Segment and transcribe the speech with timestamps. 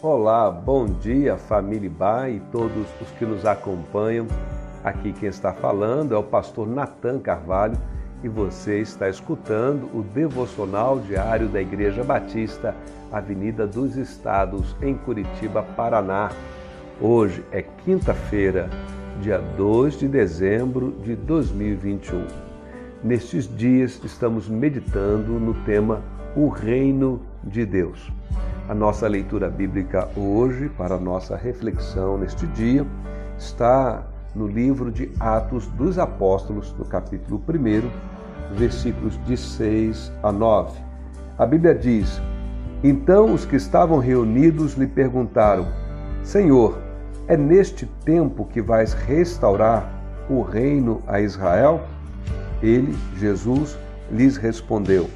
[0.00, 4.28] Olá, bom dia família Ba e todos os que nos acompanham.
[4.84, 7.76] Aqui quem está falando é o pastor Natan Carvalho
[8.22, 12.76] e você está escutando o devocional diário da Igreja Batista,
[13.10, 16.30] Avenida dos Estados, em Curitiba, Paraná.
[17.00, 18.70] Hoje é quinta-feira,
[19.20, 22.24] dia 2 de dezembro de 2021.
[23.02, 26.00] Nestes dias estamos meditando no tema
[26.36, 28.12] O Reino de Deus.
[28.68, 32.86] A nossa leitura bíblica hoje, para a nossa reflexão neste dia,
[33.38, 40.78] está no livro de Atos dos Apóstolos, no capítulo 1, versículos de 6 a 9.
[41.38, 42.20] A Bíblia diz:
[42.84, 45.66] Então os que estavam reunidos lhe perguntaram:
[46.22, 46.78] Senhor,
[47.26, 49.90] é neste tempo que vais restaurar
[50.28, 51.80] o reino a Israel?
[52.62, 53.78] Ele, Jesus,
[54.12, 55.08] lhes respondeu: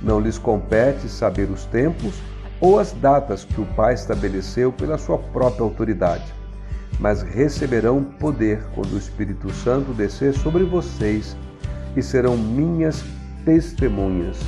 [0.00, 2.22] Não lhes compete saber os tempos
[2.62, 6.32] ou as datas que o Pai estabeleceu pela sua própria autoridade
[7.02, 11.36] mas receberão poder quando o Espírito Santo descer sobre vocês
[11.96, 13.04] e serão minhas
[13.44, 14.38] testemunhas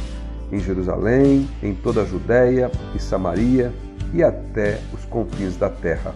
[0.52, 3.72] em Jerusalém, em toda a Judéia e Samaria
[4.12, 6.14] e até os confins da terra.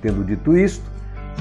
[0.00, 0.88] Tendo dito isto,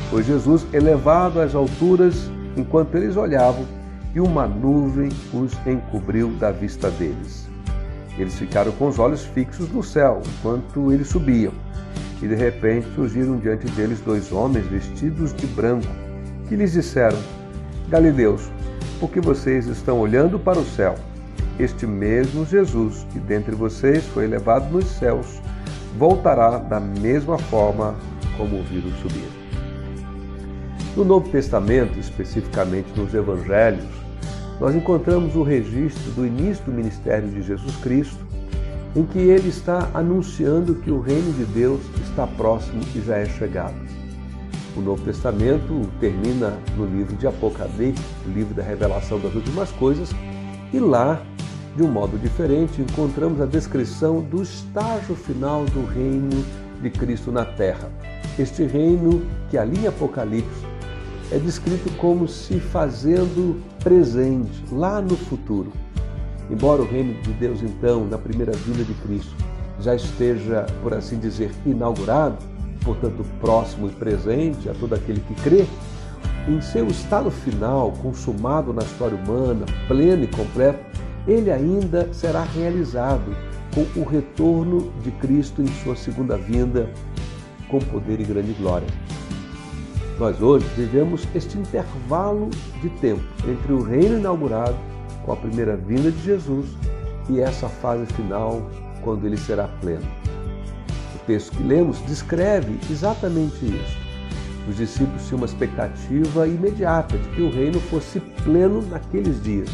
[0.09, 3.66] foi Jesus elevado às alturas enquanto eles olhavam,
[4.16, 7.47] e uma nuvem os encobriu da vista deles.
[8.18, 11.54] Eles ficaram com os olhos fixos no céu enquanto eles subiam.
[12.22, 15.88] E de repente surgiram diante deles dois homens vestidos de branco,
[16.48, 17.18] que lhes disseram:
[17.90, 18.50] Galileus,
[19.00, 20.96] por que vocês estão olhando para o céu?
[21.59, 25.42] Este mesmo Jesus, que dentre vocês foi elevado nos céus,
[25.98, 27.96] voltará da mesma forma
[28.36, 29.30] como o viram subir.
[30.96, 33.86] No Novo Testamento, especificamente nos Evangelhos,
[34.59, 38.25] nós encontramos o registro do início do ministério de Jesus Cristo
[38.95, 43.25] em que ele está anunciando que o reino de Deus está próximo e já é
[43.25, 43.75] chegado.
[44.75, 50.09] O Novo Testamento termina no livro de Apocalipse, o livro da revelação das últimas coisas,
[50.73, 51.22] e lá,
[51.75, 56.44] de um modo diferente, encontramos a descrição do estágio final do reino
[56.81, 57.91] de Cristo na terra.
[58.38, 60.66] Este reino que ali em Apocalipse
[61.32, 65.72] é descrito como se fazendo presente lá no futuro.
[66.50, 69.36] Embora o reino de Deus, então, na primeira vinda de Cristo,
[69.82, 72.38] já esteja, por assim dizer, inaugurado,
[72.84, 75.66] portanto, próximo e presente a todo aquele que crê,
[76.48, 80.80] em seu estado final, consumado na história humana, pleno e completo,
[81.28, 83.36] ele ainda será realizado
[83.76, 86.90] com o retorno de Cristo em sua segunda vinda,
[87.68, 88.88] com poder e grande glória.
[90.19, 92.50] Nós hoje vivemos este intervalo
[92.81, 94.75] de tempo entre o reino inaugurado
[95.23, 96.66] com a primeira vinda de Jesus
[97.29, 98.67] e essa fase final,
[99.03, 100.07] quando ele será pleno.
[101.16, 103.97] O texto que lemos descreve exatamente isso.
[104.67, 109.69] Os discípulos tinham uma expectativa imediata de que o reino fosse pleno naqueles dias.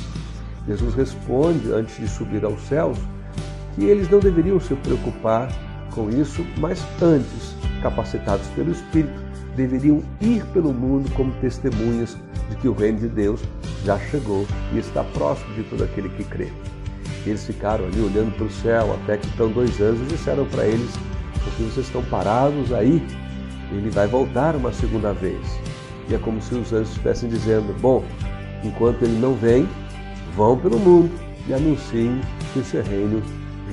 [0.68, 2.98] Jesus responde, antes de subir aos céus,
[3.76, 5.50] que eles não deveriam se preocupar
[5.94, 9.22] com isso, mas antes, capacitados pelo Espírito,
[9.56, 12.18] deveriam ir pelo mundo como testemunhas
[12.50, 13.42] de que o reino de Deus
[13.86, 16.52] já chegou e está próximo de todo aquele que crê.
[17.26, 20.66] Eles ficaram ali olhando para o céu até que estão dois anjos e disseram para
[20.66, 20.92] eles:
[21.44, 23.06] porque vocês estão parados aí,
[23.72, 25.40] ele vai voltar uma segunda vez.
[26.10, 28.04] E é como se os anjos estivessem dizendo: bom,
[28.64, 29.68] enquanto ele não vem,
[30.36, 31.12] vão pelo mundo
[31.48, 32.20] e anunciem
[32.54, 33.22] que seu reino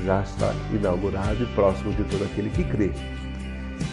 [0.05, 2.93] já está inaugurado e próximo de todo aquele que crê.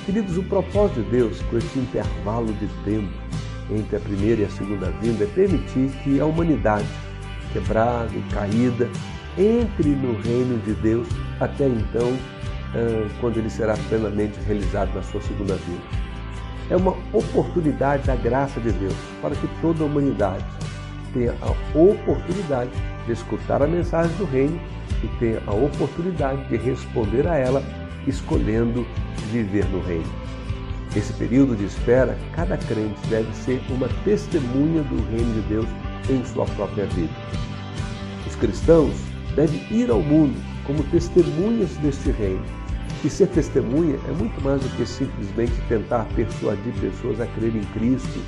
[0.08, 3.12] Queridos, o propósito de Deus com esse intervalo de tempo
[3.70, 6.88] entre a primeira e a segunda vinda é permitir que a humanidade,
[7.52, 8.90] quebrada e caída,
[9.38, 11.10] entre no reino de Deus
[11.42, 12.18] até então,
[13.20, 15.84] quando ele será plenamente realizado na sua segunda vinda.
[16.70, 20.46] É uma oportunidade da graça de Deus para que toda a humanidade
[21.14, 22.72] tenha a oportunidade
[23.06, 24.58] de escutar a mensagem do reino
[25.04, 27.62] e tenha a oportunidade de responder a ela,
[28.08, 28.88] escolhendo
[29.32, 30.12] viver no reino.
[30.96, 35.68] Nesse período de espera, cada crente deve ser uma testemunha do reino de Deus
[36.10, 37.14] em sua própria vida.
[38.26, 38.96] Os cristãos
[39.36, 40.36] devem ir ao mundo
[40.66, 42.44] como testemunhas deste reino.
[43.04, 47.80] E ser testemunha é muito mais do que simplesmente tentar persuadir pessoas a crerem em
[47.80, 48.20] Cristo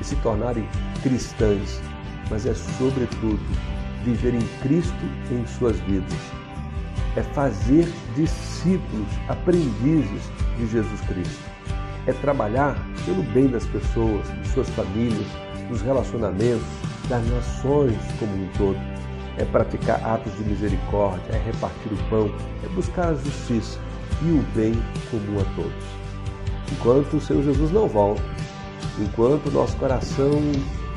[0.00, 0.68] e se tornarem
[1.02, 1.80] cristãs,
[2.28, 3.40] mas é, sobretudo,
[4.04, 6.37] viver em Cristo em suas vidas.
[7.18, 10.22] É fazer discípulos, aprendizes
[10.56, 11.58] de Jesus Cristo
[12.08, 12.74] é trabalhar
[13.04, 15.26] pelo bem das pessoas, de suas famílias,
[15.68, 16.66] dos relacionamentos,
[17.08, 18.78] das nações como um todo.
[19.36, 22.34] É praticar atos de misericórdia, é repartir o pão,
[22.64, 23.78] é buscar a justiça,
[24.22, 24.72] e o bem
[25.10, 25.84] comum a todos.
[26.72, 28.22] Enquanto o Senhor Jesus não volta,
[28.98, 30.40] enquanto nosso coração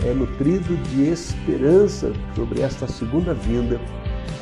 [0.05, 3.79] é nutrido de esperança sobre esta segunda vinda,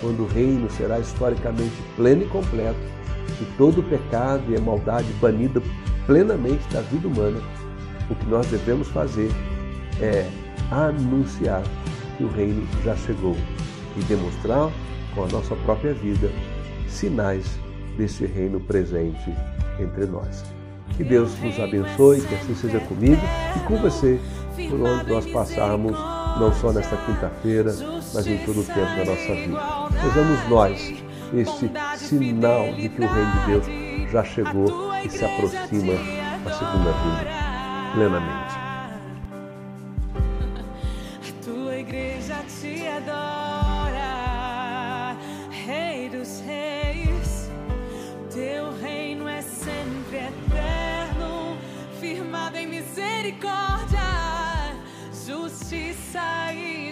[0.02, 2.80] quando o reino será historicamente pleno e completo,
[3.42, 5.62] e todo o pecado e a maldade banida
[6.06, 7.40] plenamente da vida humana,
[8.10, 9.30] o que nós devemos fazer
[10.02, 10.28] é
[10.72, 11.64] anunciar
[12.18, 13.36] que o reino já chegou
[13.96, 14.72] e demonstrar
[15.14, 16.32] com a nossa própria vida
[16.88, 17.60] sinais
[17.98, 19.34] desse reino presente
[19.80, 20.44] entre nós.
[20.98, 23.22] Que Deus nos abençoe, que assim seja comigo
[23.56, 24.20] e com você,
[24.70, 25.96] por onde nós passarmos,
[26.40, 27.76] não só nesta quinta-feira,
[28.14, 29.60] mas em todo o tempo da nossa vida.
[30.02, 30.96] Sejamos nós
[31.34, 35.94] este sinal de que o Reino de Deus já chegou e se aproxima
[36.44, 37.26] da segunda vinda
[37.94, 38.56] plenamente.
[41.28, 43.98] A tua igreja te adora,
[45.66, 47.52] Rei dos Reis,
[48.34, 51.58] teu reino é sempre eterno,
[52.00, 53.69] firmado em misericórdia
[55.70, 56.89] de sair.